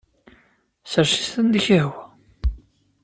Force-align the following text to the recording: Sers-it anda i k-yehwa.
Sers-it 0.91 1.33
anda 1.41 1.57
i 1.59 1.61
k-yehwa. 1.65 2.03